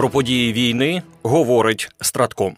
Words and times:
Про 0.00 0.10
події 0.10 0.52
війни 0.52 1.02
говорить 1.22 1.88
Стратком. 2.00 2.56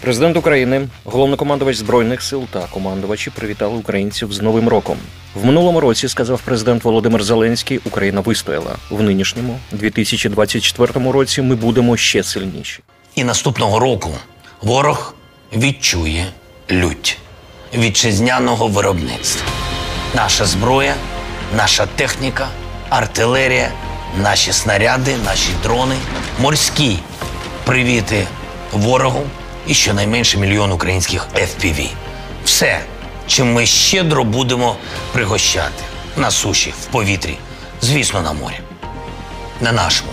Президент 0.00 0.36
України, 0.36 0.88
головнокомандувач 1.04 1.76
збройних 1.76 2.22
сил 2.22 2.44
та 2.50 2.60
командувачі 2.60 3.30
привітали 3.30 3.76
українців 3.76 4.32
з 4.32 4.40
Новим 4.40 4.68
роком. 4.68 4.98
В 5.34 5.44
минулому 5.44 5.80
році 5.80 6.08
сказав 6.08 6.40
президент 6.44 6.84
Володимир 6.84 7.24
Зеленський, 7.24 7.80
Україна 7.84 8.20
вистояла 8.20 8.76
в 8.90 9.02
нинішньому 9.02 9.58
2024 9.72 11.12
році. 11.12 11.42
Ми 11.42 11.54
будемо 11.54 11.96
ще 11.96 12.22
сильніші. 12.22 12.80
І 13.14 13.24
наступного 13.24 13.78
року 13.78 14.10
ворог 14.62 15.14
відчує 15.56 16.26
лють 16.70 17.18
вітчизняного 17.74 18.68
виробництва. 18.68 19.65
Наша 20.16 20.46
зброя, 20.46 20.94
наша 21.56 21.86
техніка, 21.86 22.48
артилерія, 22.88 23.72
наші 24.22 24.52
снаряди, 24.52 25.16
наші 25.24 25.48
дрони, 25.62 25.94
морські 26.40 26.98
привіти 27.64 28.26
ворогу 28.72 29.22
і 29.66 29.74
щонайменше 29.74 30.38
мільйон 30.38 30.72
українських 30.72 31.26
FPV. 31.34 31.88
Все, 32.44 32.80
чим 33.26 33.52
ми 33.52 33.66
щедро 33.66 34.24
будемо 34.24 34.76
пригощати 35.12 35.84
на 36.16 36.30
суші, 36.30 36.74
в 36.82 36.84
повітрі, 36.84 37.38
звісно, 37.82 38.22
на 38.22 38.32
морі, 38.32 38.60
на 39.60 39.72
нашому 39.72 40.12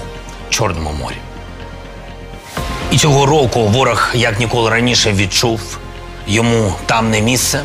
Чорному 0.50 0.92
морі. 0.92 1.18
І 2.92 2.98
цього 2.98 3.26
року 3.26 3.68
ворог 3.68 4.10
як 4.14 4.40
ніколи 4.40 4.70
раніше 4.70 5.12
відчув, 5.12 5.78
йому 6.28 6.74
там 6.86 7.10
не 7.10 7.22
місце. 7.22 7.64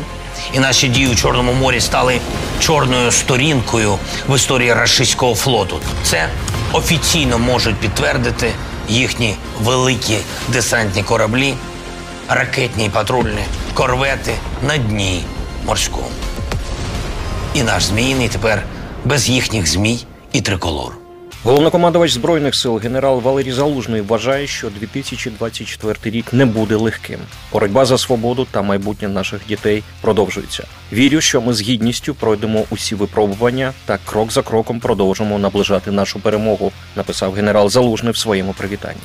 І 0.53 0.59
наші 0.59 0.87
дії 0.87 1.07
у 1.07 1.15
Чорному 1.15 1.53
морі 1.53 1.81
стали 1.81 2.19
чорною 2.59 3.11
сторінкою 3.11 3.97
в 4.27 4.35
історії 4.35 4.73
рашистського 4.73 5.35
флоту. 5.35 5.79
Це 6.03 6.29
офіційно 6.73 7.37
можуть 7.37 7.75
підтвердити 7.75 8.51
їхні 8.89 9.35
великі 9.61 10.17
десантні 10.47 11.03
кораблі, 11.03 11.53
ракетні 12.27 12.85
і 12.85 12.89
патрульні 12.89 13.43
корвети 13.73 14.33
на 14.67 14.77
дні 14.77 15.23
морському. 15.65 16.09
І 17.53 17.63
наш 17.63 17.83
змійний 17.83 18.29
тепер 18.29 18.63
без 19.05 19.29
їхніх 19.29 19.67
змій 19.67 20.05
і 20.33 20.41
триколор. 20.41 21.08
Головнокомандувач 21.43 22.11
збройних 22.11 22.55
сил 22.55 22.77
генерал 22.77 23.21
Валерій 23.21 23.51
Залужний 23.51 24.01
вважає, 24.01 24.47
що 24.47 24.69
2024 24.69 25.95
рік 26.03 26.33
не 26.33 26.45
буде 26.45 26.75
легким. 26.75 27.19
Боротьба 27.53 27.85
за 27.85 27.97
свободу 27.97 28.47
та 28.51 28.61
майбутнє 28.61 29.07
наших 29.07 29.41
дітей 29.47 29.83
продовжується. 30.01 30.63
Вірю, 30.93 31.21
що 31.21 31.41
ми 31.41 31.53
з 31.53 31.61
гідністю 31.61 32.15
пройдемо 32.15 32.63
усі 32.69 32.95
випробування 32.95 33.73
та 33.85 33.99
крок 34.05 34.31
за 34.31 34.41
кроком 34.41 34.79
продовжимо 34.79 35.39
наближати 35.39 35.91
нашу 35.91 36.19
перемогу. 36.19 36.71
Написав 36.95 37.33
генерал 37.33 37.69
Залужний 37.69 38.13
в 38.13 38.17
своєму 38.17 38.53
привітанні. 38.53 39.01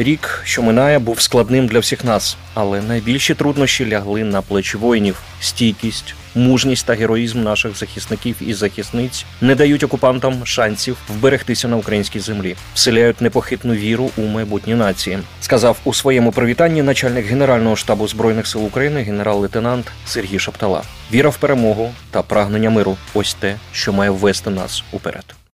Рік, 0.00 0.40
що 0.44 0.62
минає, 0.62 0.98
був 0.98 1.20
складним 1.20 1.66
для 1.66 1.78
всіх 1.78 2.04
нас, 2.04 2.36
але 2.54 2.82
найбільші 2.82 3.34
труднощі 3.34 3.88
лягли 3.88 4.24
на 4.24 4.42
плечі 4.42 4.76
воїнів. 4.76 5.20
Стійкість, 5.40 6.14
мужність 6.34 6.86
та 6.86 6.94
героїзм 6.94 7.42
наших 7.42 7.76
захисників 7.76 8.36
і 8.40 8.54
захисниць 8.54 9.24
не 9.40 9.54
дають 9.54 9.82
окупантам 9.82 10.46
шансів 10.46 10.96
вберегтися 11.08 11.68
на 11.68 11.76
українській 11.76 12.20
землі, 12.20 12.56
вселяють 12.74 13.20
непохитну 13.20 13.74
віру 13.74 14.10
у 14.16 14.22
майбутні 14.22 14.74
нації. 14.74 15.18
Сказав 15.40 15.76
у 15.84 15.94
своєму 15.94 16.32
привітанні 16.32 16.82
начальник 16.82 17.26
генерального 17.26 17.76
штабу 17.76 18.08
збройних 18.08 18.46
сил 18.46 18.66
України 18.66 19.02
генерал-лейтенант 19.02 19.86
Сергій 20.06 20.38
Шаптала. 20.38 20.82
Віра 21.12 21.30
в 21.30 21.36
перемогу 21.36 21.90
та 22.10 22.22
прагнення 22.22 22.70
миру 22.70 22.96
ось 23.14 23.34
те, 23.34 23.56
що 23.72 23.92
має 23.92 24.10
ввести 24.10 24.50
нас 24.50 24.84
уперед. 24.92 25.47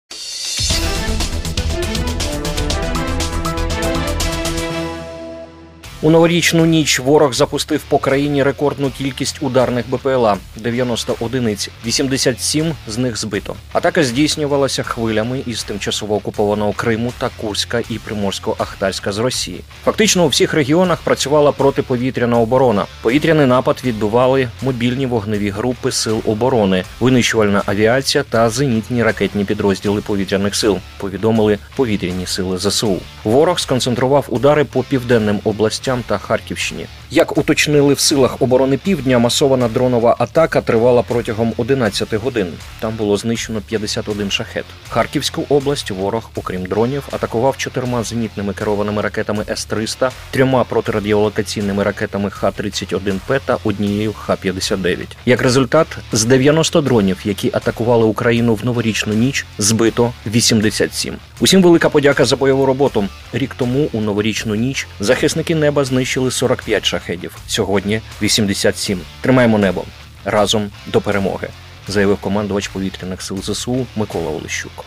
У 6.04 6.10
новорічну 6.10 6.66
ніч 6.66 7.00
ворог 7.00 7.34
запустив 7.34 7.82
по 7.88 7.98
країні 7.98 8.42
рекордну 8.42 8.90
кількість 8.90 9.42
ударних 9.42 9.84
БПЛА 9.88 10.36
90 10.56 11.16
одиниць, 11.20 11.70
87 11.86 12.72
з 12.88 12.98
них 12.98 13.16
збито. 13.16 13.56
Атака 13.72 14.04
здійснювалася 14.04 14.82
хвилями 14.82 15.42
із 15.46 15.62
тимчасово 15.62 16.14
окупованого 16.16 16.72
Криму 16.72 17.12
та 17.18 17.30
Курська 17.40 17.78
і 17.78 17.98
Приморсько-Ахтарська 18.08 19.12
з 19.12 19.18
Росії. 19.18 19.60
Фактично 19.84 20.24
у 20.24 20.28
всіх 20.28 20.54
регіонах 20.54 20.98
працювала 21.00 21.52
протиповітряна 21.52 22.40
оборона. 22.40 22.86
Повітряний 23.02 23.46
напад 23.46 23.80
відбували 23.84 24.48
мобільні 24.62 25.06
вогневі 25.06 25.50
групи 25.50 25.92
сил 25.92 26.22
оборони, 26.26 26.84
винищувальна 27.00 27.62
авіація 27.66 28.24
та 28.30 28.50
зенітні 28.50 29.02
ракетні 29.02 29.44
підрозділи 29.44 30.00
повітряних 30.00 30.54
сил. 30.54 30.78
Повідомили 30.98 31.58
повітряні 31.76 32.26
сили 32.26 32.58
ЗСУ. 32.58 33.00
Ворог 33.24 33.60
сконцентрував 33.60 34.26
удари 34.28 34.64
по 34.64 34.82
південним 34.82 35.40
областям 35.44 35.93
та 36.02 36.18
Харківщині. 36.18 36.86
Як 37.14 37.38
уточнили 37.38 37.94
в 37.94 38.00
силах 38.00 38.42
оборони 38.42 38.76
Півдня, 38.76 39.18
масована 39.18 39.68
дронова 39.68 40.16
атака 40.18 40.60
тривала 40.60 41.02
протягом 41.02 41.54
11 41.56 42.14
годин. 42.14 42.46
Там 42.80 42.92
було 42.92 43.16
знищено 43.16 43.60
51 43.68 44.30
шахет. 44.30 44.64
Харківську 44.88 45.44
область 45.48 45.90
ворог, 45.90 46.30
окрім 46.34 46.66
дронів, 46.66 47.08
атакував 47.12 47.56
чотирма 47.56 48.02
зенітними 48.02 48.52
керованими 48.52 49.02
ракетами 49.02 49.44
С-300, 49.50 50.10
трьома 50.30 50.64
протирадіолокаційними 50.64 51.82
ракетами 51.82 52.30
Х-31П 52.30 53.40
та 53.44 53.58
однією 53.64 54.12
Х-59. 54.12 54.98
Як 55.26 55.42
результат, 55.42 55.86
з 56.12 56.24
90 56.24 56.80
дронів, 56.80 57.18
які 57.24 57.50
атакували 57.52 58.04
Україну 58.04 58.54
в 58.54 58.64
новорічну 58.64 59.14
ніч, 59.14 59.46
збито 59.58 60.12
87. 60.26 61.14
Усім 61.40 61.62
велика 61.62 61.88
подяка 61.88 62.24
за 62.24 62.36
бойову 62.36 62.66
роботу. 62.66 63.08
Рік 63.32 63.54
тому 63.56 63.88
у 63.92 64.00
новорічну 64.00 64.54
ніч 64.54 64.86
захисники 65.00 65.54
неба 65.54 65.84
знищили 65.84 66.30
45 66.30 66.84
шахедів. 67.04 67.36
Сьогодні 67.46 68.00
87. 68.22 69.00
Тримаємо 69.20 69.58
небо 69.58 69.84
разом 70.24 70.70
до 70.86 71.00
перемоги, 71.00 71.48
заявив 71.88 72.16
командувач 72.16 72.68
повітряних 72.68 73.22
сил 73.22 73.42
ЗСУ 73.42 73.86
Микола 73.96 74.30
Олещук. 74.30 74.84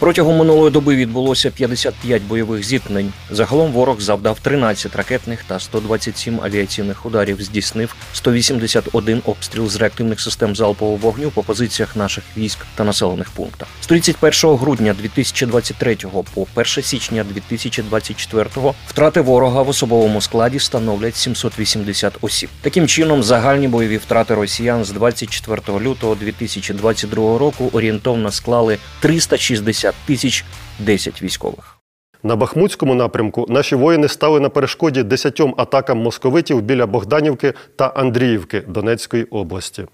Протягом 0.00 0.36
минулої 0.36 0.70
доби 0.70 0.96
відбулося 0.96 1.50
55 1.50 2.22
бойових 2.22 2.64
зіткнень. 2.64 3.12
Загалом 3.30 3.72
ворог 3.72 4.00
завдав 4.00 4.38
13 4.42 4.96
ракетних 4.96 5.44
та 5.44 5.60
127 5.60 6.40
авіаційних 6.42 7.06
ударів. 7.06 7.42
Здійснив 7.42 7.94
181 8.12 9.22
обстріл 9.24 9.68
з 9.68 9.76
реактивних 9.76 10.20
систем 10.20 10.56
залпового 10.56 10.96
вогню 10.96 11.30
по 11.30 11.42
позиціях 11.42 11.96
наших 11.96 12.24
військ 12.36 12.58
та 12.74 12.84
населених 12.84 13.30
пунктах. 13.30 13.68
З 13.80 13.86
31 13.86 14.56
грудня 14.56 14.94
2023 15.02 15.96
по 16.34 16.46
1 16.54 16.66
січня 16.82 17.24
2024 17.24 18.46
втрати 18.88 19.20
ворога 19.20 19.62
в 19.62 19.68
особовому 19.68 20.20
складі 20.20 20.58
становлять 20.58 21.16
780 21.16 22.12
осіб. 22.20 22.48
Таким 22.60 22.88
чином, 22.88 23.22
загальні 23.22 23.68
бойові 23.68 23.96
втрати 23.96 24.34
росіян 24.34 24.84
з 24.84 24.90
24 24.90 25.80
лютого 25.80 26.14
2022 26.14 27.38
року 27.38 27.70
орієнтовно 27.72 28.30
склали 28.30 28.78
360 29.00 29.89
тисяч 30.06 30.44
10 30.78 31.22
військових. 31.22 31.76
На 32.22 32.36
Бахмутському 32.36 32.94
напрямку 32.94 33.46
наші 33.48 33.74
воїни 33.74 34.08
стали 34.08 34.40
на 34.40 34.48
перешкоді 34.48 35.02
десятьом 35.02 35.54
атакам 35.56 35.98
московитів 35.98 36.62
біля 36.62 36.86
Богданівки 36.86 37.54
та 37.76 37.86
Андріївки 37.86 38.60
Донецької 38.60 39.24
області. 39.24 39.86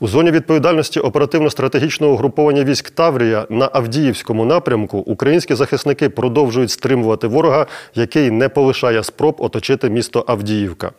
У 0.00 0.08
зоні 0.08 0.30
відповідальності 0.30 1.00
оперативно-стратегічного 1.00 2.12
угруповання 2.12 2.64
військ 2.64 2.90
Таврія 2.90 3.46
на 3.50 3.70
Авдіївському 3.72 4.44
напрямку 4.44 4.98
українські 4.98 5.54
захисники 5.54 6.08
продовжують 6.08 6.70
стримувати 6.70 7.26
ворога, 7.26 7.66
який 7.94 8.30
не 8.30 8.48
полишає 8.48 9.04
спроб 9.04 9.36
оточити 9.38 9.90
місто 9.90 10.24
Авдіївка. 10.26 10.90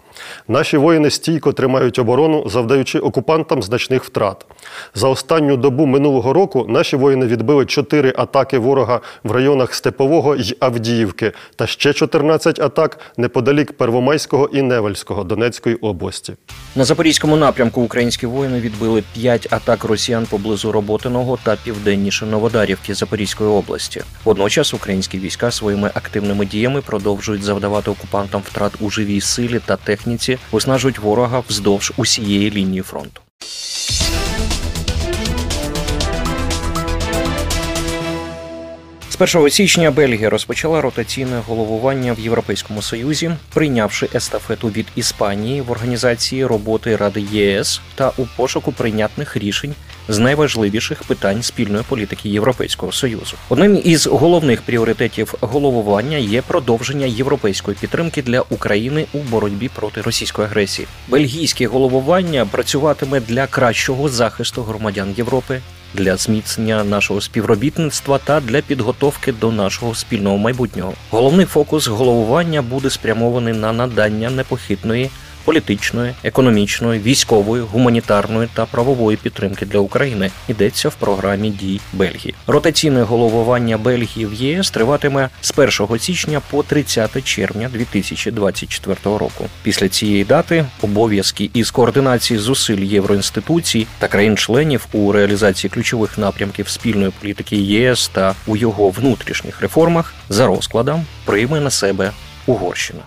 Наші 0.47 0.77
воїни 0.77 1.09
стійко 1.09 1.53
тримають 1.53 1.99
оборону, 1.99 2.49
завдаючи 2.49 2.99
окупантам 2.99 3.63
значних 3.63 4.03
втрат. 4.03 4.45
За 4.95 5.07
останню 5.07 5.57
добу 5.57 5.85
минулого 5.85 6.33
року 6.33 6.65
наші 6.69 6.95
воїни 6.95 7.25
відбили 7.25 7.65
чотири 7.65 8.13
атаки 8.17 8.57
ворога 8.57 9.01
в 9.23 9.31
районах 9.31 9.73
Степового 9.73 10.35
й 10.35 10.57
Авдіївки 10.59 11.31
та 11.55 11.67
ще 11.67 11.93
14 11.93 12.59
атак 12.59 12.99
неподалік 13.17 13.71
Первомайського 13.71 14.49
і 14.53 14.61
Невельського 14.61 15.23
Донецької 15.23 15.75
області. 15.75 16.33
На 16.75 16.83
запорізькому 16.83 17.37
напрямку 17.37 17.81
українські 17.81 18.25
воїни 18.25 18.60
відбили 18.61 19.03
п'ять 19.13 19.47
атак 19.53 19.83
росіян 19.83 20.25
поблизу 20.25 20.71
Роботиного 20.71 21.39
та 21.43 21.55
південніше 21.55 22.25
Новодарівки 22.25 22.93
Запорізької 22.93 23.49
області. 23.49 24.01
Водночас 24.23 24.73
українські 24.73 25.19
війська 25.19 25.51
своїми 25.51 25.91
активними 25.93 26.45
діями 26.45 26.81
продовжують 26.81 27.43
завдавати 27.43 27.91
окупантам 27.91 28.41
втрат 28.45 28.73
у 28.79 28.89
живій 28.89 29.21
силі 29.21 29.59
та 29.65 29.77
техніці, 29.77 30.37
виснажують 30.51 30.99
ворога 30.99 31.43
вздовж 31.49 31.93
усієї 31.97 32.51
лінії 32.51 32.81
фронту. 32.81 33.21
З 39.21 39.35
1 39.35 39.49
січня 39.49 39.91
Бельгія 39.91 40.29
розпочала 40.29 40.81
ротаційне 40.81 41.41
головування 41.47 42.13
в 42.13 42.19
Європейському 42.19 42.81
Союзі, 42.81 43.31
прийнявши 43.53 44.09
естафету 44.15 44.67
від 44.67 44.85
Іспанії 44.95 45.61
в 45.61 45.71
організації 45.71 46.45
роботи 46.45 46.95
Ради 46.95 47.21
ЄС 47.31 47.81
та 47.95 48.11
у 48.17 48.25
пошуку 48.37 48.71
прийнятних 48.71 49.37
рішень 49.37 49.75
з 50.07 50.19
найважливіших 50.19 51.03
питань 51.03 51.43
спільної 51.43 51.83
політики 51.89 52.29
Європейського 52.29 52.91
союзу. 52.91 53.35
Одним 53.49 53.81
із 53.83 54.07
головних 54.07 54.61
пріоритетів 54.61 55.33
головування 55.41 56.17
є 56.17 56.41
продовження 56.41 57.05
європейської 57.05 57.77
підтримки 57.81 58.21
для 58.21 58.41
України 58.41 59.05
у 59.13 59.17
боротьбі 59.17 59.69
проти 59.75 60.01
російської 60.01 60.47
агресії. 60.47 60.87
Бельгійське 61.07 61.67
головування 61.67 62.45
працюватиме 62.45 63.19
для 63.19 63.47
кращого 63.47 64.09
захисту 64.09 64.63
громадян 64.63 65.13
Європи. 65.17 65.61
Для 65.93 66.17
зміцнення 66.17 66.83
нашого 66.83 67.21
співробітництва 67.21 68.17
та 68.17 68.39
для 68.39 68.61
підготовки 68.61 69.31
до 69.31 69.51
нашого 69.51 69.95
спільного 69.95 70.37
майбутнього. 70.37 70.93
Головний 71.09 71.45
фокус 71.45 71.87
головування 71.87 72.61
буде 72.61 72.89
спрямований 72.89 73.53
на 73.53 73.73
надання 73.73 74.29
непохитної 74.29 75.09
політичної, 75.45 76.13
економічної, 76.23 76.99
військової, 76.99 77.63
гуманітарної 77.63 78.49
та 78.53 78.65
правової 78.65 79.17
підтримки 79.17 79.65
для 79.65 79.79
України 79.79 80.31
йдеться 80.47 80.89
в 80.89 80.95
програмі 80.95 81.49
дій 81.49 81.79
Бельгії. 81.93 82.35
Ротаційне 82.47 83.03
головування 83.03 83.77
Бельгії 83.77 84.25
в 84.25 84.33
ЄС 84.33 84.71
триватиме 84.71 85.29
з 85.41 85.53
1 85.55 85.99
січня 85.99 86.41
по 86.49 86.63
30 86.63 87.23
червня 87.23 87.69
2024 87.73 88.95
року. 89.03 89.45
Після 89.63 89.89
цієї 89.89 90.23
дати 90.23 90.65
обов'язки 90.81 91.49
із 91.53 91.71
координації 91.71 92.39
зусиль 92.39 92.79
євроінституцій 92.79 93.87
та 93.99 94.07
країн-членів 94.07 94.87
у 94.93 95.11
реалізації 95.11 95.71
ключових 95.71 96.17
напрямків 96.17 96.69
спільної 96.69 97.11
політики 97.21 97.55
ЄС 97.55 98.07
та 98.13 98.35
у 98.47 98.57
його 98.57 98.89
внутрішніх 98.89 99.61
реформах 99.61 100.13
за 100.29 100.47
розкладом 100.47 101.05
прийме 101.25 101.59
на 101.59 101.69
себе 101.69 102.11
Угорщина. 102.45 103.01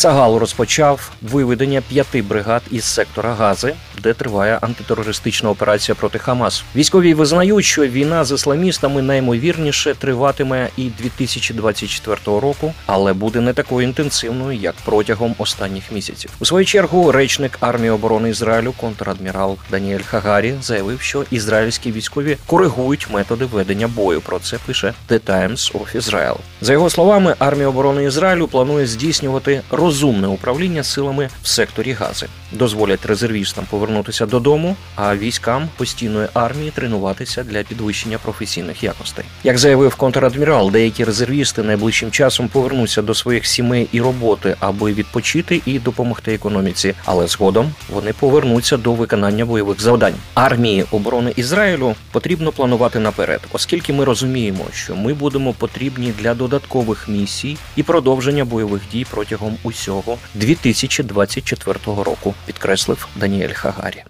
Цагал 0.00 0.36
розпочав 0.36 1.10
виведення 1.22 1.82
п'яти 1.88 2.22
бригад 2.22 2.62
із 2.70 2.84
сектора 2.84 3.34
Гази, 3.34 3.74
де 4.02 4.14
триває 4.14 4.58
антитерористична 4.60 5.50
операція 5.50 5.94
проти 5.94 6.18
Хамас. 6.18 6.64
Військові 6.76 7.14
визнають, 7.14 7.64
що 7.64 7.86
війна 7.86 8.24
з 8.24 8.32
ісламістами 8.32 9.02
наймовірніше 9.02 9.94
триватиме 9.94 10.68
і 10.76 10.90
2024 11.02 12.16
року, 12.24 12.74
але 12.86 13.12
буде 13.12 13.40
не 13.40 13.52
такою 13.52 13.88
інтенсивною, 13.88 14.58
як 14.58 14.74
протягом 14.84 15.34
останніх 15.38 15.92
місяців. 15.92 16.30
У 16.38 16.44
свою 16.44 16.66
чергу 16.66 17.12
речник 17.12 17.58
армії 17.60 17.90
оборони 17.90 18.30
Ізраїлю, 18.30 18.74
контрадмірал 18.80 19.56
Даніель 19.70 20.02
Хагарі, 20.06 20.54
заявив, 20.62 21.00
що 21.00 21.24
ізраїльські 21.30 21.92
військові 21.92 22.36
коригують 22.46 23.06
методи 23.10 23.44
ведення 23.44 23.88
бою. 23.88 24.20
Про 24.20 24.38
це 24.38 24.58
пише 24.66 24.94
The 25.10 25.20
Times 25.20 25.72
of 25.72 25.96
Israel. 25.96 26.36
За 26.60 26.72
його 26.72 26.90
словами, 26.90 27.34
армія 27.38 27.68
оборони 27.68 28.04
Ізраїлю 28.04 28.48
планує 28.48 28.86
здійснювати 28.86 29.62
розумне 29.90 30.26
управління 30.28 30.84
силами 30.84 31.28
в 31.42 31.48
секторі 31.48 31.92
Гази, 31.92 32.26
дозволять 32.52 33.06
резервістам 33.06 33.66
повернутися 33.70 34.26
додому, 34.26 34.76
а 34.96 35.16
військам 35.16 35.68
постійної 35.76 36.28
армії 36.34 36.70
тренуватися 36.70 37.42
для 37.42 37.62
підвищення 37.62 38.18
професійних 38.18 38.82
якостей. 38.82 39.24
Як 39.44 39.58
заявив 39.58 39.94
контрадмірал, 39.94 40.70
деякі 40.70 41.04
резервісти 41.04 41.62
найближчим 41.62 42.10
часом 42.10 42.48
повернуться 42.48 43.02
до 43.02 43.14
своїх 43.14 43.46
сімей 43.46 43.88
і 43.92 44.00
роботи, 44.00 44.56
аби 44.60 44.92
відпочити 44.92 45.62
і 45.66 45.78
допомогти 45.78 46.34
економіці, 46.34 46.94
але 47.04 47.26
згодом 47.26 47.72
вони 47.88 48.12
повернуться 48.12 48.76
до 48.76 48.92
виконання 48.92 49.44
бойових 49.44 49.80
завдань. 49.80 50.14
Армії 50.34 50.84
оборони 50.90 51.32
Ізраїлю 51.36 51.94
потрібно 52.12 52.52
планувати 52.52 52.98
наперед, 52.98 53.40
оскільки 53.52 53.92
ми 53.92 54.04
розуміємо, 54.04 54.64
що 54.72 54.96
ми 54.96 55.14
будемо 55.14 55.52
потрібні 55.52 56.12
для 56.18 56.34
додаткових 56.34 57.08
місій 57.08 57.56
і 57.76 57.82
продовження 57.82 58.44
бойових 58.44 58.82
дій 58.92 59.06
протягом 59.10 59.56
усього 59.80 60.18
2024 60.34 61.78
року, 61.86 62.34
підкреслив 62.46 63.08
Даніель 63.16 63.52
Хагарі. 63.52 64.04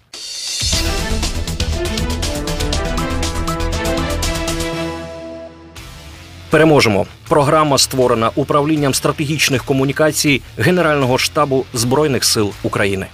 Переможемо. 6.50 7.06
Програма 7.28 7.78
створена 7.78 8.30
управлінням 8.34 8.94
стратегічних 8.94 9.64
комунікацій 9.64 10.42
Генерального 10.58 11.18
штабу 11.18 11.64
Збройних 11.74 12.24
сил 12.24 12.52
України. 12.62 13.06